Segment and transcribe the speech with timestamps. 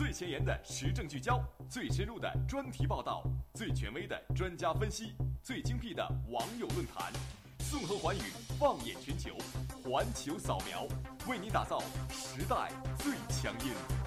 [0.00, 3.22] 最前沿的时政聚焦，最深入的专题报道，
[3.52, 5.12] 最权威的专家分析，
[5.42, 7.12] 最精辟的网友论坛，
[7.70, 8.22] 纵横寰宇，
[8.58, 9.36] 放眼全球，
[9.84, 10.86] 环球扫描，
[11.28, 13.99] 为你打造时代最强音。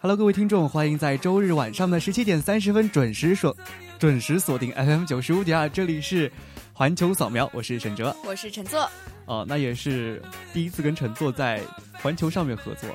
[0.00, 3.56] Hello，各位听众，欢迎在周日晚上的十七点三十分准时锁
[3.98, 6.30] 准时锁定 FM 九十五点二，这里是
[6.74, 8.90] 环球扫描，我是沈哲，我是陈作。
[9.24, 10.20] 哦，那也是
[10.52, 12.90] 第一次跟陈作在环球上面合作，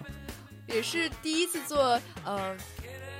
[0.67, 2.55] 也是第一次做呃。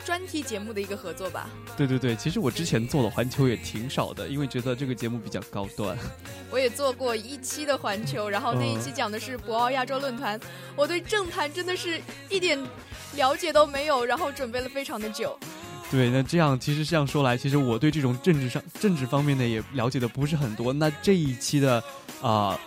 [0.09, 1.47] 专题节目的一个合作吧。
[1.77, 5.95] 对对对，其实我之前做的环球也挺少的，因为觉得这个节目比较高端。
[6.49, 10.39] 我也做过一期的环球，然后那一期讲的是博鳌亚洲论坛，
[10.75, 12.59] 我对政坛真的是一点
[13.13, 15.37] 了解都没有，然后准备了非常的久。
[15.91, 20.73] 对，那这样其实这样说来，其实我对这种政治上政治方面的也了解的不是很多。
[20.73, 21.83] 那这一期的
[22.19, 22.59] 啊。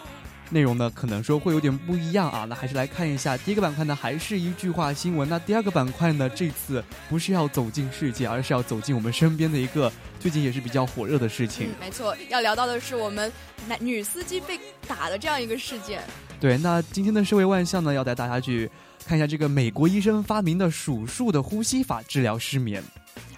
[0.53, 2.45] 内容呢，可能说会有点不一样啊。
[2.45, 5.27] 那还是来看一下第一个板块呢，还是一句话新闻。
[5.29, 11.71] 那第二个板块呢，这次不是要走进世界，而是要走进我们身边的一个最近也是比较火热的事情。
[11.81, 13.33] 没错，要聊到的是我们
[13.67, 16.03] 男女司机被打的这样一个事件。
[16.39, 18.71] 对，那今天的社会万象呢，要带大家去
[19.07, 22.83] 看一下这个美国医生发明的数数的呼吸法治疗失眠。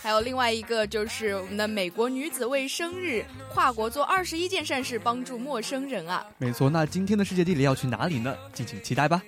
[0.04, 6.26] 还有另外一个就是我们的美国女子为生日跨国做二十一件善事帮助陌生人啊！
[6.36, 8.36] 没错，那今天的世界地理要去哪里呢？
[8.52, 9.22] 敬请期待吧。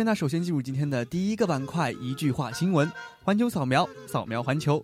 [0.00, 2.90] OK，那首先进入今天的第一个板块，一句话新闻，
[3.22, 4.82] 环球扫描，扫描环球。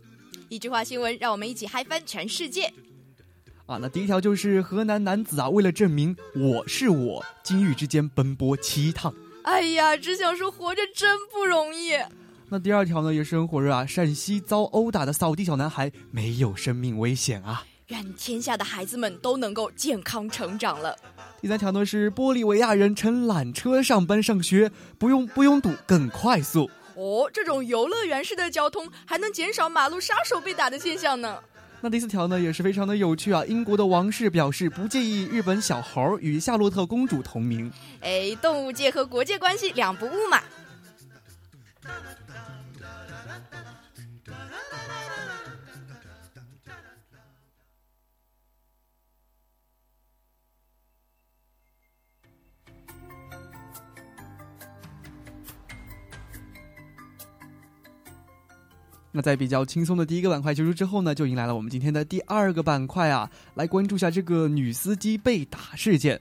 [0.50, 2.70] 一句话新闻，让我们一起嗨翻全世界。
[3.64, 9.14] 啊，那第一条就是河南男子啊，为了证明我是我，金玉之间奔波七趟。
[9.44, 11.92] 哎呀，只想说活着真不容易。
[12.50, 17.64] 那第二条呢，也是很火热啊，陕西遭殴打的扫地小男孩没有生命危险啊。
[17.88, 20.96] 愿天下的孩子们都能够健康成长了。
[21.40, 26.68] 第三条呢是玻利维亚人乘缆车上班上学，不用不拥堵，更快速。
[26.96, 31.38] 哦，这种游乐园式的交通还能减少马路杀手被打的现象呢。
[31.80, 33.44] 那第四条呢也是非常的有趣啊！
[33.44, 37.70] 英国的王室表示不介意日本小猴与夏洛特公主同名。
[38.00, 40.40] 哎，动物界和国界关系两不误嘛。
[59.16, 66.20] 那在比较轻松的第一个板块结束之后呢，就迎来了我们今天的第二个板块啊，来关注一下这个女司机被打事件。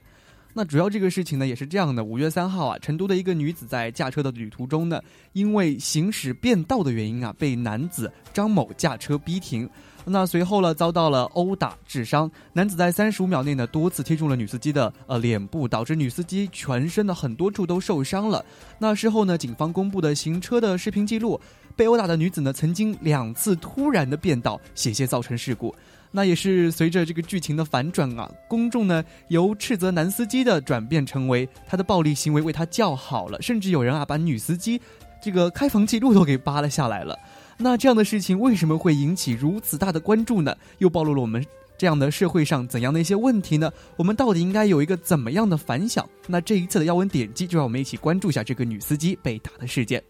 [0.54, 4.98] 那主要这个事情呢，也是这样的：五月三号啊，成都的一个女子在驾车的旅途中呢，
[5.34, 9.68] 因为行驶变道的原因啊，被男子张某驾车逼停。
[10.08, 12.30] 那随后呢，遭到了殴打致伤。
[12.54, 18.42] 男子在三十五秒内呢，多次踢中了女司机的呃脸部，导致女司机全身的很多处都受伤了。
[18.78, 21.38] 那事后呢，警方公布的行车的视频记录，
[21.76, 25.74] 被殴打的女子呢，曾经两次突然的变道，险些造成事故。
[26.10, 34.80] 那也是随着这个剧情的反转啊，公众呢由斥责男司机的转变成为他的暴力行为为他叫好了，甚至有人啊把女司机
[35.20, 37.18] 这个开房记录都给扒了下来了。
[37.58, 40.56] 那这样的事情为什么会引起如此大的关注呢？
[40.78, 41.44] 又暴露了我们
[41.76, 43.70] 这样的社会上怎样的一些问题呢？
[43.96, 46.08] 我们到底应该有一个怎么样的反响？
[46.26, 50.02] 那这一次的要闻点击，就让我们一起关注一下这个女司机被打的事件。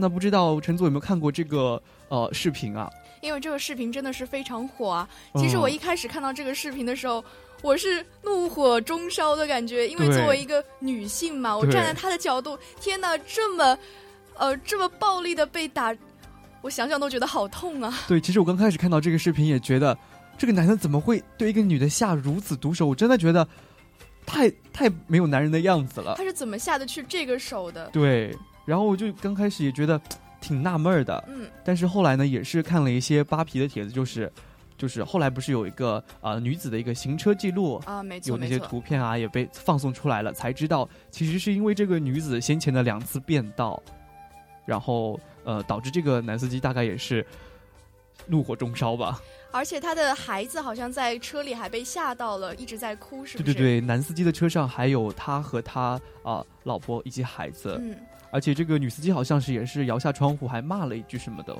[0.00, 2.90] 那不知道陈总有没有看过这个呃视频啊？
[3.20, 5.08] 因为这个视频真的是非常火啊！
[5.36, 7.22] 其实我一开始看到这个视频的时候。
[7.62, 13.78] 我是怒火中烧的感觉，因为作为一个女性嘛，我站在她的角度，天哪，这么，
[14.38, 15.94] 呃，这么暴力的被打，
[16.62, 17.92] 我想想都觉得好痛啊。
[18.08, 19.94] 对，其实我刚开始看到这个视频也觉得，
[20.38, 22.86] 这个男的怎么会对一个女的下如此毒手？
[22.86, 23.46] 我真的觉得，
[24.24, 26.14] 太太没有男人的样子了。
[26.16, 27.90] 他是怎么下得去这个手的？
[27.92, 28.34] 对，
[28.70, 30.00] 然后我就刚开始也觉得
[30.40, 34.30] 挺纳闷的，嗯，但是后来呢，也是看了一些扒皮的帖子，就是。
[34.80, 43.78] 就是后来不是有一个呃女子的一个行车记录啊，没错，有那些图片啊也被放送出来了，才知道其实是因为这个女子先前的两次变道
[44.64, 47.26] 然后呃导致这个男司机大概也是
[48.26, 49.20] 怒火中烧吧。
[49.52, 53.52] 而且他的孩子好像在车里还被吓到了，一直在哭，是不是？
[53.52, 57.76] 对对对，男司机的车上还有他和他啊老婆以及孩子。
[57.78, 57.94] 嗯，
[58.30, 61.56] 而且这个女司机好像是也是摇下窗户还骂了一句什么的。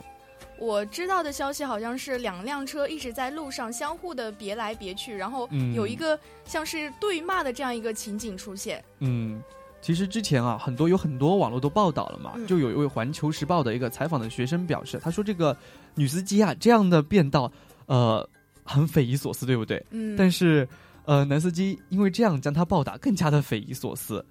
[0.58, 8.82] 我知道的消息好像是两辆车一直在路上相互的别来别去，然后有一个像是对骂的这样一个情景出现。
[8.98, 9.42] 嗯，
[9.80, 15.56] 其实之前啊，很多有很多网络都报道了嘛，就有一位《环球时报》的一个采访的学生表示，他说这个
[15.94, 17.50] 女司机啊这样的变道。
[17.86, 18.28] 呃，
[18.62, 19.84] 很匪夷所思，对不对？
[19.90, 20.14] 嗯。
[20.16, 20.68] 但是，
[21.06, 24.24] 呃，男司机因为这样将他暴打，更加的匪夷所思。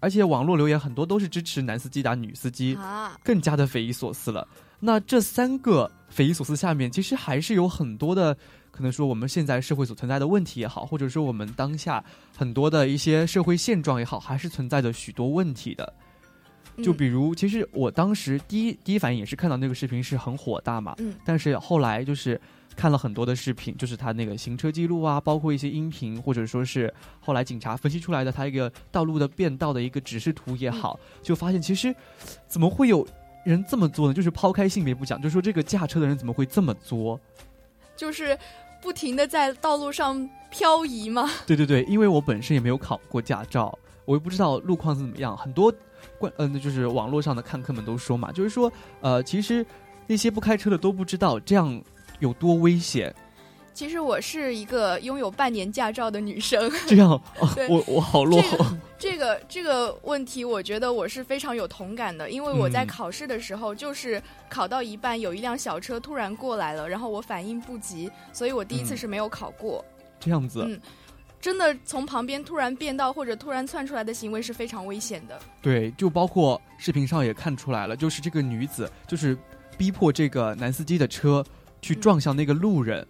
[0.00, 4.46] 而且网络留言很多都是支持男司机打女司机，啊，更加的匪夷所思了。
[4.80, 8.36] 那这三个匪夷所思下面，其实还是有很多的，
[8.70, 12.02] 可能说我们现在社会所存在的问题也好，或者说我们当下
[12.36, 15.92] 很多的一些社会现状也好，还是存在着许多问题的。
[16.82, 22.40] 就比如，其实我当时第一第一反应也是看到那个视频是很火大嘛，嗯，但是后来就是。
[22.78, 31.92] 看了很多的视频，就是他那个行车记录啊，包括一些音频，或者说是后来警察分析出来的他一个道路的变道的一个指示图也好，就发现其实
[32.46, 33.04] 怎么会有
[33.44, 34.14] 人这么做呢？
[34.14, 37.18] 就是抛开性别不讲，就说这个驾车的人怎么会这么作？
[37.96, 38.38] 就是
[38.80, 41.28] 不停的在道路上漂移吗？
[41.48, 45.36] 对对对，因为我本身也没有考过驾照，我又不知道路况是怎么样。
[45.36, 45.74] 很多
[46.16, 49.66] 关嗯，就是网络上的看客们都说嘛，就是说呃，其实
[50.06, 51.82] 那些不开车的都不知道这样。
[52.18, 53.14] 有多危险？
[53.74, 56.68] 其实我是一个拥有半年驾照的女生。
[56.88, 57.10] 这样，
[57.68, 58.66] 我我好落后。
[58.98, 69.84] 这个这个问题，我觉得我是非常有同感的，因为我在考试的时候，就是考到一半，有一辆小车突然过来了，然后我反应不及，所以我第一次是没有考过。
[70.18, 70.80] 这样子，嗯，
[71.40, 75.40] 真的从旁边突然变道或者突然窜出来的行为是非常危险的。
[75.62, 79.38] 对，就包括视频上也看出来了，就是这个女子就是
[79.76, 81.44] 逼迫这个男司机的车。
[81.80, 83.06] 去撞向那个路人，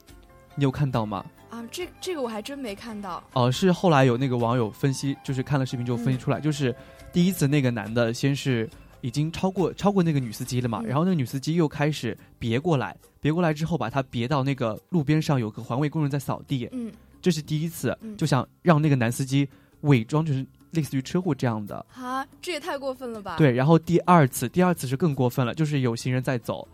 [0.55, 1.25] 你有看到吗？
[1.51, 3.23] 啊，这这个我还真没看到。
[3.33, 6.75] 哦，是后来有那个网友分析，就是看了视频之后分析出来，就是
[7.11, 8.69] 第一次那个男的先是
[9.01, 16.69] 已经超过超过那个女司机了嘛，然后那个女司机又开始别过来，别过来之后把他别到那个路边上，有个环卫工人在扫地。
[16.73, 16.93] 嗯，
[17.23, 19.49] 这是第一次，就想让那个男司机
[19.81, 21.87] 伪装，就是类似于车祸这样的。
[21.95, 23.37] 啊，这也太过分了吧？
[23.39, 26.69] 对，然后第二次，第二次是更过分了，就是有行人在走，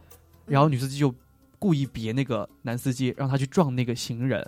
[0.46, 1.14] 然后女司机就。
[1.58, 4.46] 故意别那个男司机，让他去撞那个行人。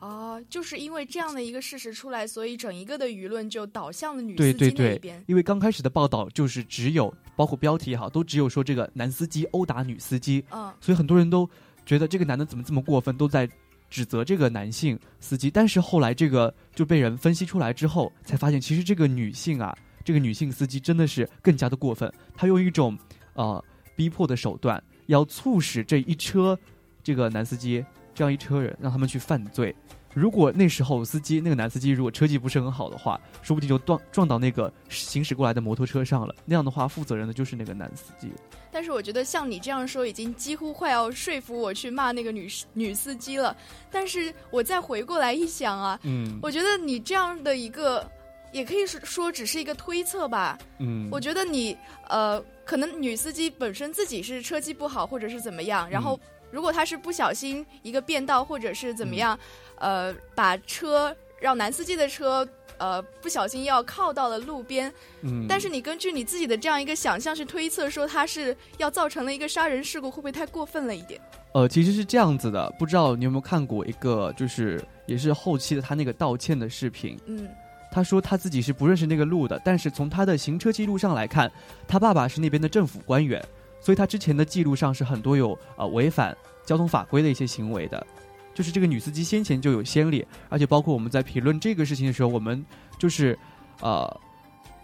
[0.00, 5.24] 哦，就是因为这样的一个事实出来，所以整一个的舆论就导向了女司机那边。
[5.26, 10.44] 因为刚开始的报道就是只有，包括标题也好，都只有说这个男司机殴打女司机。
[10.50, 11.48] 嗯，所以很多人都
[11.86, 13.48] 觉得这个男的怎么这么过分，都在
[13.88, 15.50] 指责这个男性司机。
[15.50, 22.12] 但是后来这个就被人分析出来之后，才发现其实这个女性啊，这个女性司机真的是更加的过分。
[22.36, 22.98] 她用一种
[23.32, 23.64] 呃
[23.96, 24.82] 逼迫的手段。
[25.06, 26.58] 要促使这一车，
[27.02, 27.84] 这个男司机
[28.14, 29.74] 这样一车人让他们去犯罪。
[30.12, 36.32] 如果那时候司机那个男司机如果车技不是很好的话，说不定就撞撞到那个行驶过来的摩托车上了。
[36.44, 38.30] 那样的话，负责任的就是那个男司机。
[38.70, 43.56] 但是我觉得像你这样说，已经几乎快要说服我去骂那个女女司机了。
[43.90, 48.08] 但是我再回过来一想啊，嗯，我觉得你这样的一个。
[48.54, 50.56] 也可以说说只是一个推测吧。
[50.78, 51.76] 嗯，我觉得你
[52.08, 55.90] 呃，可能女司机本身自己是车技不好，或者是怎么样。
[55.90, 56.18] 然后，
[56.52, 59.36] 如果她是不小心一个变道，或者是怎么样，
[59.80, 64.92] 呃，把车让男司机的车呃不小心要靠到了路边。
[65.22, 71.20] 嗯，但是你根据你自己的这样一个想象去推测，说他是要造成了一个杀人事故，会不会太过分了一点？
[71.54, 77.18] 呃，其实是这样子的，不知道你有没有看过一个，就是也是后期的他那个道歉的视频。
[77.26, 77.48] 嗯。
[77.94, 81.48] 他说他自己是不认识那个路的，但是从他的行车记录上来看，
[81.86, 83.40] 他爸爸是那边的政府官员，
[83.80, 86.36] 所以他之前的记录上是很多有呃违反
[86.66, 88.04] 交通法规的一些行为的，
[88.52, 92.66] 就是这个女司机先前就有先例，而且包括我们在评论这个事情的时候，我们
[92.98, 93.38] 就是
[93.80, 94.20] 呃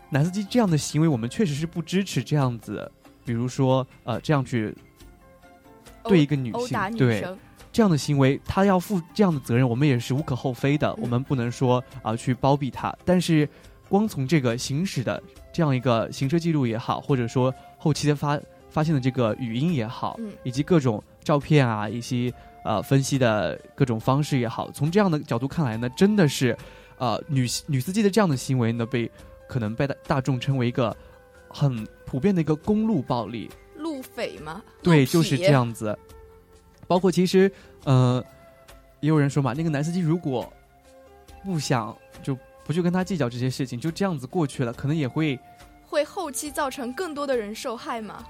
[0.08, 2.88] 男司机这样的行为，我们确实是不支持这样子，
[3.24, 4.72] 比如说呃这样去
[6.04, 7.26] 对一个女性对。
[7.72, 10.94] 这样的行为，他要负这样的责任，我们也是无可厚非的。
[10.96, 13.48] 我们不能说啊去包庇他，但是
[13.88, 15.22] 光从这个行驶的
[15.52, 22.32] 这样一个行车记录也好，或者说后期的发发现的这个语音也好，以及各种照片啊，以及
[22.64, 26.56] 呃分析的各种方式也好，从这样的角度看来呢，真的是
[26.98, 29.10] 呃女女司机的这样的行为呢，被
[29.48, 30.96] 可能被大大众称为一个
[31.48, 34.62] 很普遍的一个公路暴力，路匪吗？
[34.82, 35.96] 对，就是这样子。
[36.90, 37.48] 包括其实，
[37.84, 38.20] 呃，
[38.98, 40.52] 也有人说嘛，那个男司机如果
[41.44, 45.38] 不想就不去跟他计较这些事情，就这样子过去了，可能也会
[45.86, 48.26] 会后期造成更多的人受害嘛？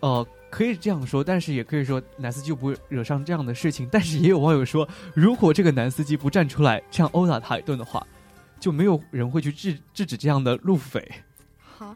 [0.00, 3.86] 呃，可以这样说，但是也可以说男司机就不会惹上这样的事情。
[3.92, 8.06] 但是也有网友说，如果这个男司机不站出来这样殴打他一顿的话，
[8.58, 11.06] 就没有人会去制制止这样的路匪。
[11.76, 11.94] 好，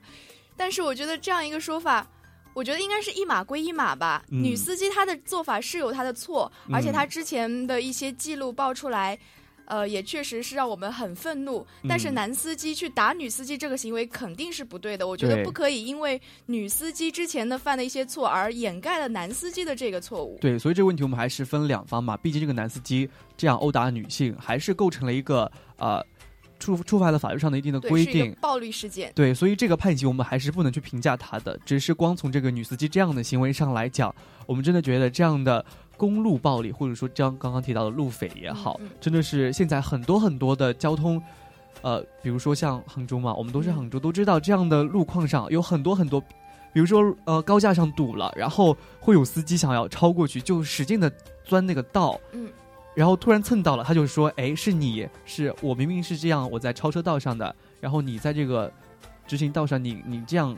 [0.55, 2.07] 但是我觉得这样一个说法，
[2.55, 4.25] 我觉得应该是一码归一码吧。
[4.31, 9.19] 女司机她的做法是有她的错，而且她之前的一些记录爆出来。
[9.67, 11.67] 呃，也确实是让我们很愤怒。
[11.89, 15.09] 但是男司机去打女司机这个行为肯定是不对的。
[15.09, 20.37] 我觉得不可以因为女司机之前的犯的一些错而掩盖了男司机的这个错误。
[20.39, 22.15] 对，所以这个问题我们还是分两方嘛。
[22.15, 23.09] 毕竟这个男司机
[23.39, 26.05] 这样殴打女性，还是构成了一个呃
[26.65, 29.13] 触触犯了法律上的一定的规定，暴力事件。
[29.15, 31.59] 对，所以这个判刑我们还是不能去评价他的。
[31.67, 34.15] 只是光从这个女司机这样的行为上来讲，
[34.47, 35.65] 我们真的觉得这样的。
[35.97, 41.23] 公路暴力，或者说将刚刚提到的路匪也好，真的是现在很多很多的交通，
[41.83, 46.21] 呃，比如说像杭州嘛，我们都是杭州，都知道这样的路况上有很多很多，
[46.73, 51.09] 比如说呃高架上堵了，然后会有司机想要超过去，就使劲的
[51.45, 52.49] 钻那个道，嗯，
[52.95, 58.73] 然后突然蹭到了，他就说，哎，是你是我明明是这样，我在超车道上的，然后你在这个
[59.27, 60.57] 直行道上，你你这样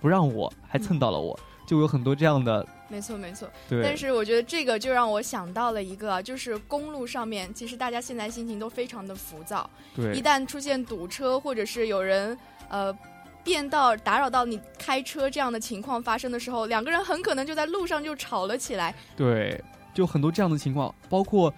[0.00, 2.66] 不让我还蹭到了我，就有很多这样的。
[2.88, 3.48] 没错，没错。
[3.70, 3.82] 对。
[3.82, 9.68] 但是我觉得这个就让我想到了一个，就是公路上面，其实大家现在心情都非常的浮躁。
[9.96, 10.12] 对。
[10.14, 12.36] 一旦出现堵车，或者是有人
[12.68, 12.96] 呃
[13.42, 18.94] 变道打扰到你开车这样的情况发生的时候，两个人很可能就在路上就吵了起来。
[19.16, 19.58] 对，
[19.94, 21.52] 就很多这样的情况，包括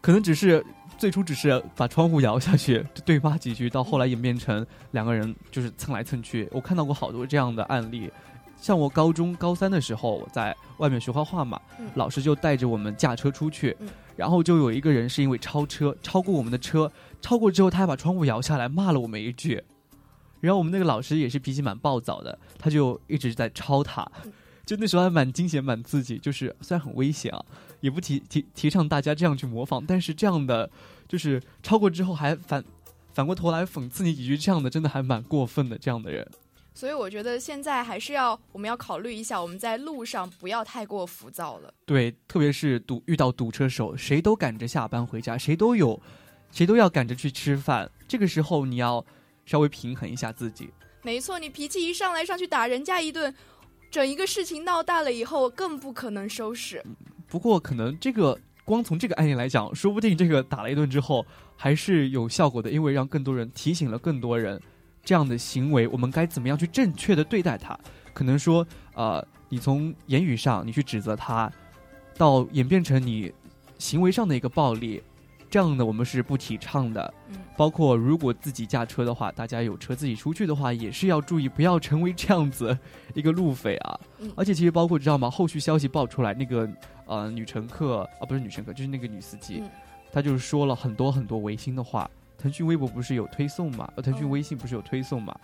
[0.00, 0.64] 可能只是
[0.96, 6.48] 最初只是把窗户摇下去 对骂几句，到后来演变成两个人就是蹭来蹭去。
[6.52, 8.10] 我看到过好多这样的案例。
[8.58, 11.60] 像我高中高三的时候，我在外面学画画嘛，
[11.94, 13.76] 老师就带着我们驾车出去，
[14.16, 19.62] 然后就有一个人是因为超车超过我们的车，超过之后他还把窗户摇下来骂了我们一句，
[20.40, 24.10] 然后我们那个老师也是脾气蛮暴躁的，他就一直在抄他，
[24.66, 27.42] 就那时候还蛮惊险蛮刺激，就是虽然很危险啊，
[27.80, 30.68] 也不提提提倡大家这样去模仿，但是这样的
[31.08, 32.62] 就是超过之后还反
[33.14, 36.28] 反过头来讽刺你几句，这样的真的还蛮过分的，这样的人。
[36.74, 41.72] 所以我觉得现在还是要，我们要考虑一下，我们在路上不要太过浮躁了。
[41.86, 45.98] 对，特别是堵遇到堵车时候，谁都赶着下班回家，谁都有，
[46.50, 47.90] 谁都要赶着去吃饭。
[48.06, 49.02] 这个时候你要
[49.46, 50.68] 稍微平衡一下自己。
[51.02, 53.34] 没错，你脾气一上来上去打人家一顿，
[53.96, 56.84] 整一个事情闹大了以后更不可能收拾。
[57.26, 61.24] 不过可能这个光从这个案例来讲，说不定这个打了一顿之后
[61.56, 64.60] 还是有效果的，因为让更多人提醒了更多人。
[65.02, 67.78] 这样的行为，我们该怎么样去正确的对待他？
[68.12, 71.50] 可能说，呃，你从言语上你去指责他，
[72.18, 73.32] 到演变成你
[73.78, 75.02] 行为上的一个暴力，
[75.48, 77.14] 这样的我们是不提倡的。
[77.28, 82.76] 嗯，包括如果自己驾车的话，大家有车自己出去的话，也是要注意，不要成为这样子
[83.14, 84.00] 一个路匪啊。
[84.18, 85.30] 嗯，而且其实包括知道吗？
[85.30, 86.68] 后续消息爆出来，那个
[87.06, 89.62] 呃女乘客啊，不是女乘客，就是那个女司机，
[90.12, 92.10] 她就是说了很多很多违心的话。
[92.38, 93.90] 腾讯微博不是有推送嘛？
[93.96, 95.34] 呃，腾讯微信不是有推送嘛？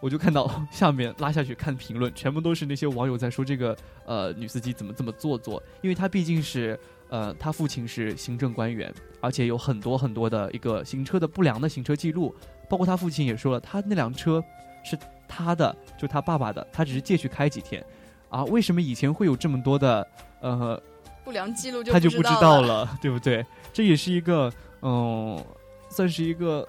[0.00, 3.74] 我就看到 下面拉下去看评论，全部都是那些网友在说这个
[4.04, 12.34] 呃女司机怎么这么做作，因为她毕竟是呃他父亲是行政官员，而且有很多很多的一个行车的不良的行车记录，
[12.68, 14.42] 包括他父亲也说了，他那辆车
[14.84, 14.98] 是
[15.28, 17.84] 他的，就他爸爸的，他只是借去开几天，
[18.28, 20.06] 啊，为什么以前会有这么多的
[20.40, 20.80] 呃
[21.24, 21.82] 不良记录？
[21.84, 23.44] 他就不知道了，对不对？
[23.72, 25.44] 这也是一个嗯。
[25.88, 26.68] 算是一个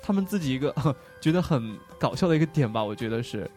[0.00, 0.72] 他们自己一个
[1.20, 3.50] 觉得很搞笑的一个点吧，我觉得是。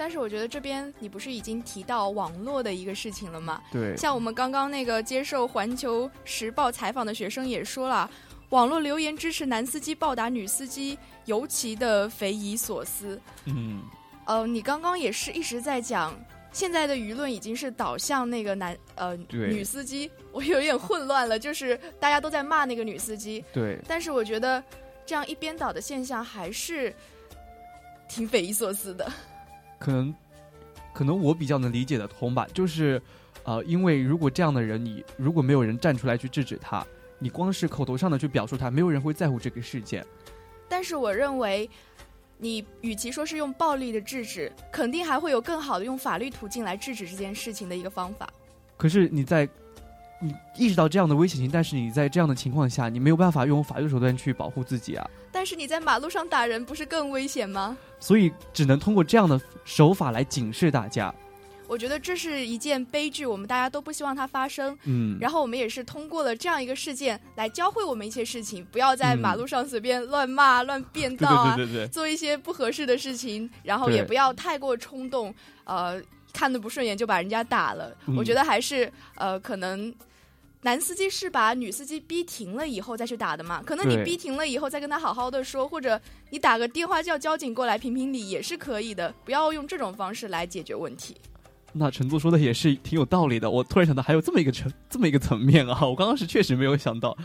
[0.00, 3.60] 但是我觉得这边你不是已经提到网络的一个事情了吗？
[3.70, 3.94] 对。
[3.98, 8.10] 像我们刚刚那个接受《环球时报》采访的学生也说了，
[8.48, 13.20] 网络留言支持男司机暴打女司机，尤其的匪夷所思。
[13.44, 13.82] 嗯。
[14.24, 16.18] 呃，你刚刚也是一直在讲。
[16.50, 23.44] 现在的舆论已经是导向那个男呃女司机，我有点混乱了，就是大家都在骂那个女司机。
[23.52, 23.78] 对。
[23.86, 24.64] 但是我觉得
[25.04, 26.90] 这样一边倒的现象还是
[28.08, 29.12] 挺匪夷所思的。
[29.80, 30.14] 可能，
[30.92, 33.02] 可能我比较能理解的通吧，就是
[33.42, 36.86] 呃，因为如果这样的人，你如果没有人站出来去制止他，
[37.18, 40.06] 你光是口头上的去表述他，没有人会在乎这个事件。
[40.68, 41.68] 但是我认为。
[42.42, 48.26] 你与其说是用暴力的制止，肯定还会有更好的用法律途径来制止这件事情的一个方法。
[48.78, 49.46] 可是你在
[50.22, 55.06] 你意识到这样的危险性，但是你在这样的情况下，你没有办法用法律手段去保护自己啊。
[55.30, 57.76] 但是你在马路上打人，不是更危险吗？
[58.00, 61.14] 所以只能通过这样的手法来警示大家。
[61.68, 64.76] 我觉得这是一件悲剧，我们大家都不希望它发生。
[64.86, 76.02] 嗯，然后我们也是通过了这样一个事件来教会我们一些事情，不要在马路上随便乱骂、乱变道啊，对对对对，做一些不合适的事情，然后也不要太过冲动，呃，
[76.32, 77.96] 看的不顺眼就把人家打了。
[78.16, 79.94] 我觉得还是呃，可能。
[80.62, 83.62] 男司机是把女司机逼停了以后再去打的嘛？
[83.64, 85.98] 可能你逼停了以后再跟他好好的说，或者
[86.28, 89.14] 你打个电话叫交警过来评评理也是可以的。
[89.24, 91.16] 不要用这种方式来解决问题。
[91.72, 93.50] 那陈总说的也是挺有道理的。
[93.50, 95.86] 我突然想到还有这么一个层 这么一个层面啊！
[95.86, 97.16] 我刚刚是确实没有想到，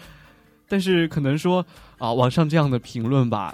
[0.70, 1.66] 但是可能说
[1.98, 3.54] 啊，网上这样的评论吧。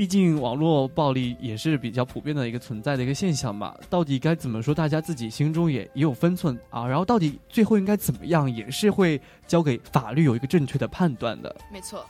[0.00, 6.86] 毕竟网络暴力也是比较普遍的一个存在的一个现象嘛，到底该怎么说，大家自己心中也也有分寸啊。
[6.86, 11.54] 然后到底最后应该怎么样，也是会交给法律有一个正确的判断的。
[11.70, 12.02] 没错。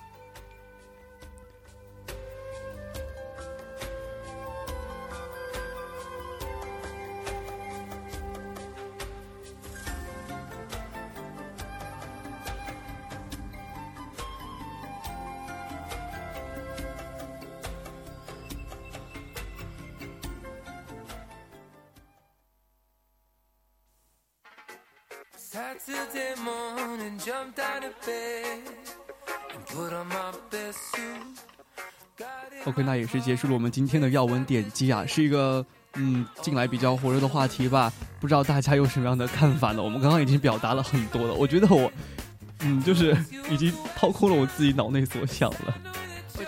[32.67, 35.65] OK，那也是结束了我们今天的要闻点击啊，是一个
[35.95, 37.93] 嗯近来比较火热的话题吧。
[38.21, 39.83] 不知道大家有什么样的看法呢？
[39.83, 41.91] 我们刚刚已经表达了很多了，我觉得我
[42.61, 43.17] 嗯就是
[43.49, 45.90] 已经掏空了我自己脑内所想了。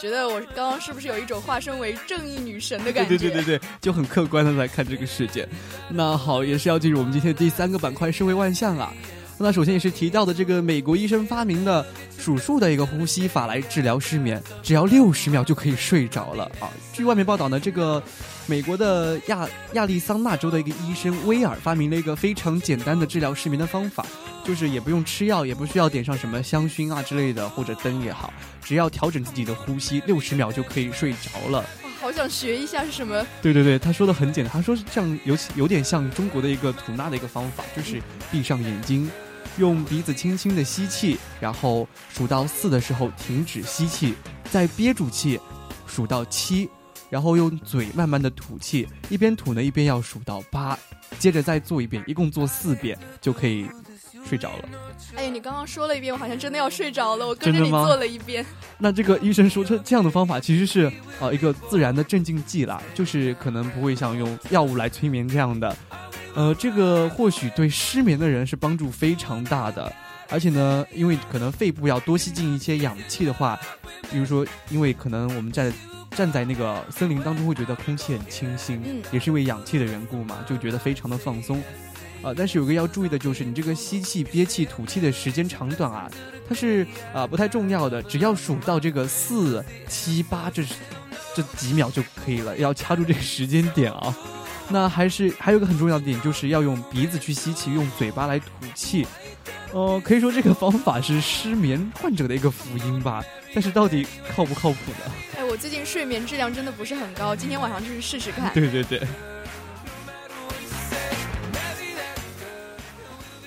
[0.02, 3.16] 觉得我刚刚是不是有一种化身为正义女神的感觉？
[3.16, 5.49] 对对对对，就很客观的来看这个事件。
[5.88, 8.92] 那好，也是要进入我们今天的第三个板块——社会万象啊。
[9.38, 11.87] 那首先也是提到的这个美国医生发明的
[12.23, 16.71] 数数的一个呼吸法来治疗失眠，只要六十秒就可以睡着了啊！
[16.93, 18.00] 据外面报道呢，这个
[18.47, 24.07] 美国的亚亚利桑那州的一个医生威尔发明了一个非常简单的治疗失眠的方法，
[24.44, 31.59] 就是也不用吃药，也不需要点上什么香薰啊之类的或者灯也好，只要调整自己的呼吸，六十秒就可以睡着了。
[31.59, 33.27] 哇，好想学一下是什么？
[33.42, 39.11] 对对对，他说的很简单，他说是像有有点像中国的一个吐纳的一个方法，就是闭上眼睛。
[39.59, 44.14] 用鼻子轻轻的吸气，然后数到四的时候停止吸气，
[44.50, 45.38] 再憋住气，
[45.87, 46.68] 数到七，
[47.11, 50.78] 然后用嘴慢慢的吐气，一边吐呢一边要数到八，
[51.18, 53.66] 接着再做一遍，一共做四遍就可以
[54.24, 54.68] 睡着了。
[55.14, 58.44] 哎呀，你刚刚说了一遍，我好像真的要睡着了，我跟着你做了一遍。
[58.78, 65.76] 那这个医生说这这样的方法其实是呃一个自然的镇静剂啦，就是可能不会像用药物来催眠这样的。
[66.35, 69.92] 呃，这个或许对失眠的人是帮助非常大的，
[70.31, 73.61] 而且呢，因为可能肺部要多吸进一些氧气的话，
[74.11, 75.71] 比如说，因为可能我们在
[76.12, 81.62] 站在那个森林当中会觉得空气很清新，嗯，也是因为氧气的缘故嘛，就觉得非常的放松。
[82.23, 86.11] 啊，但是有个要注意的就是，你这个吸气、憋气、吐气的时间长短啊，
[86.49, 90.62] 它是啊不太重要的，只要数到这个四、七、八这
[91.35, 94.16] 这几秒就可以了，要掐住这个时间点啊。
[94.68, 99.07] 那还是还有个很重要的点，就是要用鼻子去吸气，用嘴巴来吐气。
[99.72, 103.22] 呃，可以说这个方法是失眠患者的一个福音吧。
[103.55, 105.12] 但是到底靠不靠谱呢？
[105.37, 108.53] 哎，我最近睡眠质量真的不是很高，今天晚上就是试试看。
[108.55, 109.03] 对对对。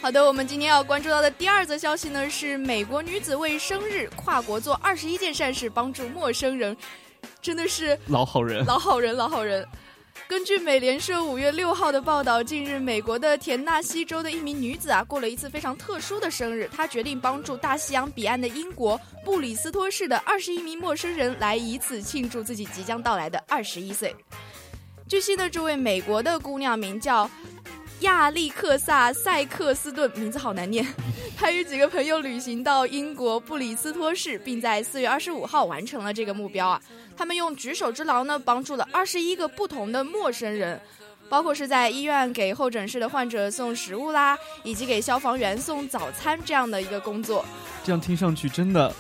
[0.02, 6.78] 好的，我们今天要关注到的第二则消息呢，是美国女子为生日跨国做二十一件善事，帮助陌生人，
[7.42, 9.68] 真的是老好人，老好人，老好人。
[10.28, 16.68] 根据美联社五月六号的报道，近日美国的田纳西州的一名女子啊，过了一次非常特殊的生日。
[16.76, 24.16] 她决定帮助大西洋彼岸的英国布里斯托市的二十一名陌生人，来以此庆祝自己即将到来的二十一岁。
[25.08, 27.30] 据悉呢，这位美国的姑娘名叫。
[28.02, 30.86] 亚历克萨·塞克斯顿，名字好难念。
[31.38, 36.82] 他与几个朋友旅行到英国布里斯托市，并在四月二十五号完成了这个目标啊。
[37.18, 40.80] 他们用举手之劳呢，帮助了二十一个不同的陌生人，
[41.30, 47.46] 包括是在医院给候诊室的患者送食物啦，以及给消防员送早餐这样的一个工作。
[47.84, 48.94] 这样听上去真的。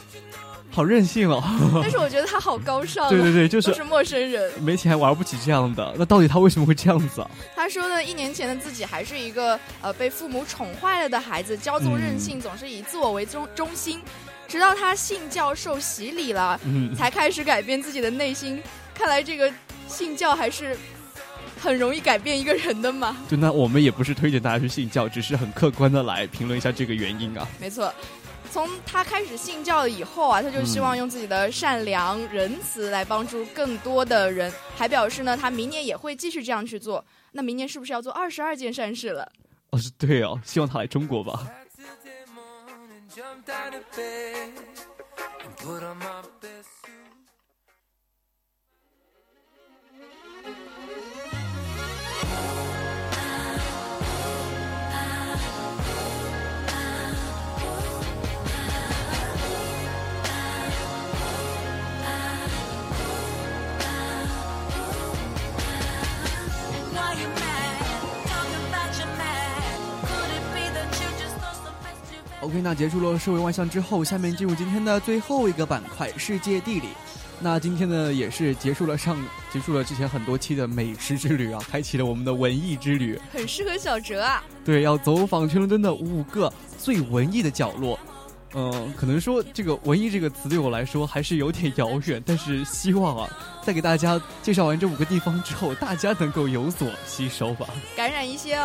[0.75, 1.41] 好任性哦！
[1.81, 3.07] 但是我觉得他好高尚。
[3.07, 5.95] 对对对，就是是陌生人，没钱还玩不起这样的。
[5.97, 7.31] 那到底他为什么会这样子啊？
[7.55, 14.01] 他说呢，一年前的自己还是一个呃被父母宠坏了的孩子，骄纵任性，总是以自我为中中心。
[14.47, 18.61] 直到他信教受洗礼了，嗯才开始改变自己的内心。
[18.93, 19.51] 看来这个
[19.88, 20.77] 信教还是
[21.59, 23.15] 很容易改变一个人的嘛。
[23.29, 27.47] 对那我们也不是推荐大家去信教，只是很客观的来评论一下这个原因啊。
[27.59, 27.91] 没错。
[28.51, 37.03] 从他开始信教以后啊，他就希望用自己的善良仁慈来帮助更多的人，还表示呢，他明年也会继续这样去做。
[37.31, 39.29] 那明年是不是要做二十二件善事了？
[39.71, 41.47] 哦，是对哦，希望他来中国吧。
[72.45, 76.89] OK，那结束了社会万象之后，下面进入今天的最后一个板块——世界地理。
[77.39, 79.17] 那今天呢，也是结束了上
[79.51, 84.43] 结束了之前很多期的美食之旅啊，开启了我们的文艺之旅，很适合小哲啊。
[84.63, 87.99] 对，要走访全伦敦的五个最文艺的角落。
[88.53, 93.29] 嗯，可能说这个“文艺”这个词对我来说还是有点遥远，但是希望啊，
[93.62, 98.55] 在给大家介绍完这五个地方之后，大家能够有所吸收吧，感染一些，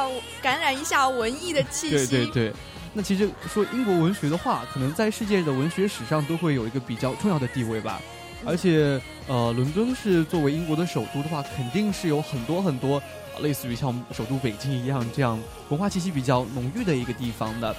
[0.41, 2.07] 感染一下文艺的气息。
[2.07, 2.53] 对对对。
[2.93, 8.01] 那其实说英国文学的话，可能在世界的文学史上都会有一个比较重要的地位吧。
[8.45, 13.01] 而且，呃，伦敦是作为英国的首都的话，肯定是有很多很多
[13.43, 17.77] 类似于像首都北京一样这样文化气息比较浓郁的一个地方的。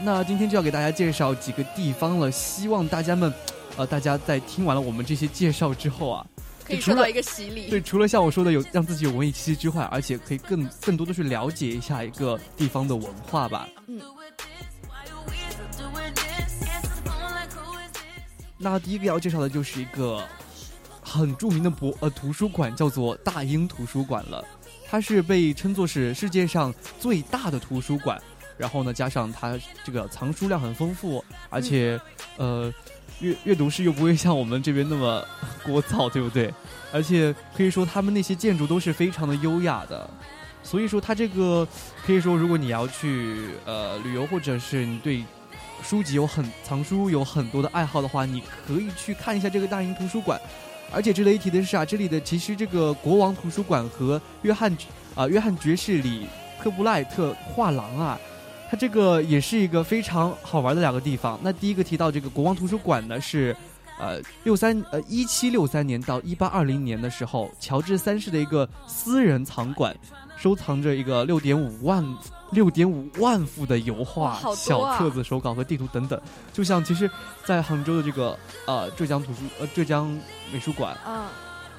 [0.00, 3.34] 那今天就要给大家介绍几个地方了，希望大家们，
[3.76, 6.24] 呃，大家在听完了我们这些介绍之后啊，
[6.68, 7.70] 可以受到一个洗礼。
[7.70, 13.66] 对，除了像我说的有让自己有文艺气息之外，而且可以更更多的去了解一下一个地方的文化吧。
[13.86, 13.98] 嗯。
[18.58, 20.22] 那第一个要介绍的就是一个
[21.00, 24.44] 很著名的博呃图书馆，叫做大英图书馆了。
[24.86, 28.20] 它是被称作是世界上最大的图书馆。
[28.56, 32.00] 然后呢，加上它这个藏书量很丰富，而且，
[32.36, 32.74] 呃，
[33.20, 35.24] 阅阅读室又不会像我们这边那么
[35.66, 36.52] 聒噪，对不对？
[36.92, 40.08] 而且可以说他们那些建筑都是非常的优雅的，
[40.62, 41.66] 所以说它这个
[42.06, 45.24] 可以说，如果你要去呃旅游，或者是你对
[45.82, 50.40] 书籍有很藏书有很多的爱好的话，你可以去看一下这个大英图书馆。
[50.90, 54.74] 而且值得一提的是啊，这里的其实这个国王图书馆和约翰
[55.14, 56.26] 啊约翰爵士里
[56.62, 58.18] 特布赖特画廊啊。
[58.70, 61.40] 它这个也是一个非常好玩的两个地方。
[61.42, 63.56] 那第一个提到这个国王图书馆呢，是，
[63.98, 69.96] 呃，六三呃一七六三年到一八二零年的时候，乔治三世的一个私人藏馆，
[70.36, 72.04] 收藏着一个六点五万
[72.50, 76.20] 六点五万幅的油画、小册子、手稿和地图等等。
[76.52, 77.10] 就像其实，
[77.46, 80.14] 在杭州的这个呃浙江图书呃浙江
[80.52, 81.24] 美术馆，嗯，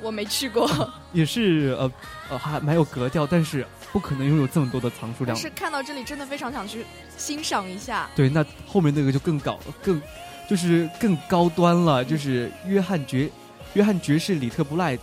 [0.02, 0.68] 我没去过，
[1.14, 1.92] 也是呃
[2.32, 3.64] 呃还蛮有格调，但是。
[3.92, 5.36] 不可能拥有这么多的藏书量。
[5.36, 6.86] 是看到这里，真的非常想去
[7.18, 8.10] 欣赏一下。
[8.16, 10.02] 对，那后面那个就更高，更
[10.50, 13.30] 就是更高端了，就是约翰爵
[13.74, 14.98] 约翰爵士里特布赖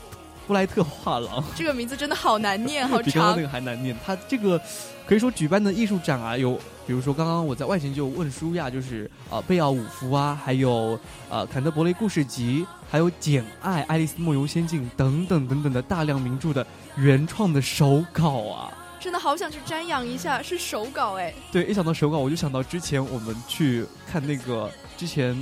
[0.46, 1.42] 布莱特画廊。
[1.54, 3.04] 这个名字真的好难念，好长。
[3.04, 3.96] 比刚刚那个还难念。
[4.04, 4.60] 他这个
[5.06, 6.54] 可以说举办的艺术展啊，有
[6.86, 16.66] 比如说刚刚我在外勤就问舒亚，就是啊贝奥武夫啊，还有呃坎特伯雷故事集，还有简爱、爱丽丝梦游仙境等等等等的大量名著的。
[16.96, 21.34] 原创的手稿啊，真的好想去瞻仰一下，是手稿哎。
[21.52, 25.36] 对，一想到手稿，我就想到之前我们去看那个之前，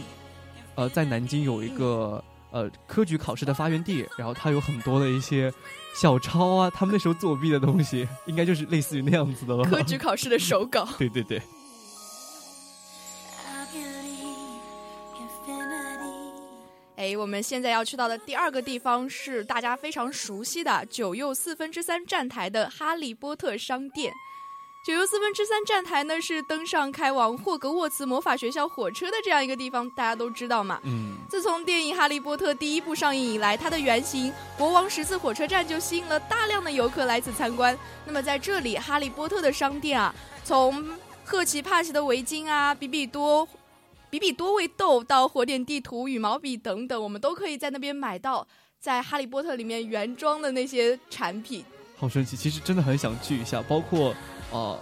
[0.74, 2.20] 呃，在南京有一个
[2.54, 5.52] 呃科举考试的发源地，然后它有很多的一些
[5.92, 9.64] 小抄啊，他们那时候作弊的东西，应该就是类似于那样子的了。
[9.64, 10.88] 科举考试的手稿。
[10.96, 11.42] 对对对。
[16.96, 24.14] 哎，我们现在要去到的第二个地方是大家非常熟悉的九又四分之三站台的哈利波特商店。
[24.84, 30.78] 九又四分之三站台呢，是登上开往霍格沃茨魔法学校火车的这样一个地方，大家都知道嘛。
[30.82, 31.14] 嗯。
[31.26, 37.74] 自从电影《哈利波特》第一部上映以来，它的原型国王十字火车站就吸引了大量的游客来此参观。
[38.04, 40.86] 那么在这里，哈利波特的商店啊，从
[41.24, 43.48] 赫奇帕奇的围巾啊，比比多。
[44.10, 48.46] 比比多味豆到火点地图、羽毛笔等等，我们都可以在那边买到
[48.78, 51.64] 在《哈利波特》里面原装的那些产品。
[51.96, 52.36] 好神奇！
[52.36, 53.62] 其实真的很想去一下。
[53.62, 54.14] 包括，
[54.54, 54.78] 呃，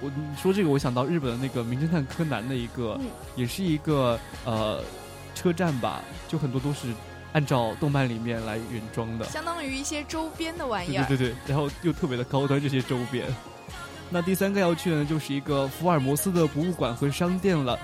[0.00, 2.98] 我你说这个，我想到日本的那个《名侦探柯南》的一个，
[3.36, 4.82] 也是一个呃
[5.36, 6.88] 车站吧，就很多都是
[7.32, 11.04] 按照动漫里面来原装的，相当于一些周边的玩意儿。
[11.06, 13.24] 对对对，然后又特别的高端，这些周边。
[14.10, 17.78] 那第三个要去的呢，就是一个福尔摩斯的博物馆和商店了。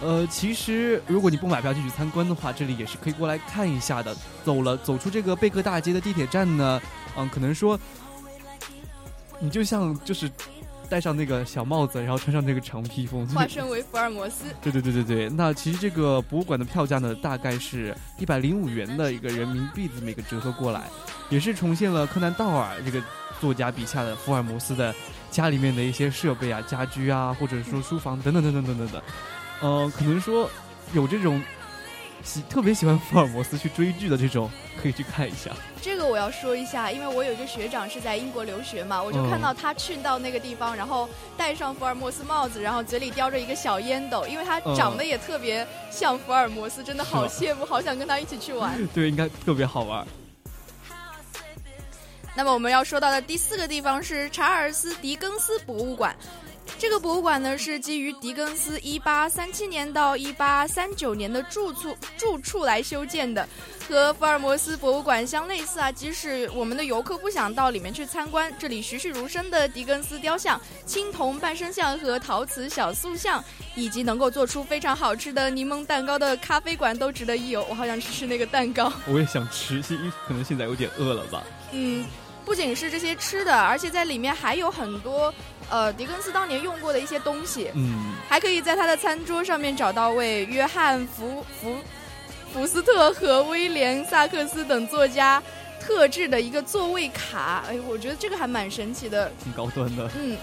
[0.00, 4.16] 呃，其实如果你不买票进去参观的话，这里也是可以过来看一下的。
[4.42, 6.80] 走了，走出这个贝克大街的地铁站呢，
[7.14, 7.78] 嗯，可能说，
[9.38, 10.28] 你就像就是
[10.92, 14.44] 戴上那个小帽子，然后穿上那个长披风，化身为福尔摩斯。
[14.60, 15.30] 对对对对对。
[15.30, 20.82] 那其实这个博物馆的票价呢，大概是一百零五元的一个人民币这么一个折合过来，
[21.30, 23.02] 也是重现了柯南道尔这个
[23.40, 24.94] 作家笔下的福尔摩斯的
[25.30, 29.02] 家里面的一些设备啊、家居啊，或者说书房等等等等等等等。
[29.62, 30.46] 呃，可能说
[30.92, 31.42] 有这种。
[32.24, 35.50] 喜特别喜欢福尔摩斯去追剧的这种，可以去看一下。
[35.80, 48.78] 这个我要说一下，因为我有一个学长是在英国留学嘛，我就看到他去到那个地方，然后戴上福尔摩斯帽子，然后嘴里叼着一个小烟斗，因为他长得也特别像福尔摩斯，真的好羡慕，好想跟他一起去玩。
[48.94, 50.06] 对，应该特别好玩。
[52.34, 56.16] 那么我们要说到的第四个地方是查尔斯·狄更斯博物馆。
[56.78, 63.48] 这个博物馆呢，是基于狄更斯1837年到1839年的住处住处来修建的，
[63.88, 65.92] 和福尔摩斯博物馆相类似啊。
[65.92, 73.42] 即使我们的游客不想到里面去参观，这里栩栩如生的狄更斯雕像、青铜半身像和陶瓷小塑像，
[73.76, 77.64] 以及能够做出非常好吃的柠檬蛋糕的咖啡馆，都值得一游。
[77.70, 81.44] 我好想吃吃那个蛋糕，我也想吃，因为可能现在有点饿了吧。
[81.70, 82.04] 嗯。
[82.44, 85.32] 不仅是这些吃的，而且在里面还有很多，
[85.70, 87.70] 呃，狄更斯当年用过的一些东西。
[87.74, 91.76] 嗯，还可以在他的餐桌上面找到为约翰福福
[92.52, 95.42] 福斯特和威廉萨克斯等作家
[95.80, 97.64] 特制的一个座位卡。
[97.68, 100.10] 哎，我觉得这个还蛮神奇的，挺高端的。
[100.18, 100.36] 嗯。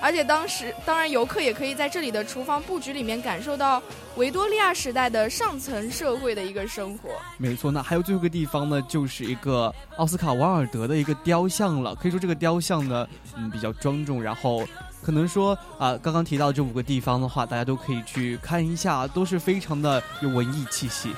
[0.00, 3.82] 而且当时，当然游客也可以在这里的厨房布局里面感受到
[4.16, 7.10] 维多利亚时代的上层社会的一个生活。
[7.38, 11.94] 没错，那还有最后一个地方呢，就是一个奥斯卡·瓦尔德的一个雕像了。
[11.94, 14.22] 可以说这个雕像呢，嗯，比较庄重。
[14.22, 14.64] 然后
[15.02, 21.10] 可能说啊，刚刚提到这五个地方的话，大家都可以去看一下，都是非常的有文艺气息。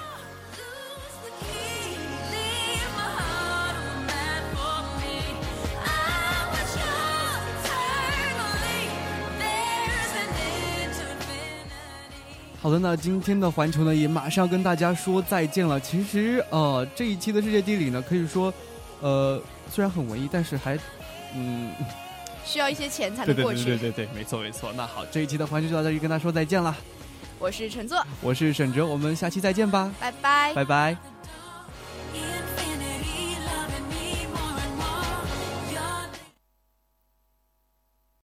[12.69, 15.81] 好的，那今天的环球呢，也马上要跟大家说再见了。
[15.81, 18.53] 其实，呃，这一期的世界地理呢，可以说，
[19.01, 20.79] 呃，虽然很文艺，但是还，
[21.35, 21.73] 嗯，
[22.45, 23.65] 需要一些钱才能过去。
[23.65, 24.71] 对对对对对，没错没错。
[24.77, 26.77] 那好，这一期的环球就到这里，跟大家说再见了。
[27.39, 29.91] 我是陈作，我是沈哲，我们下期再见吧。
[29.99, 30.95] 拜拜，拜拜。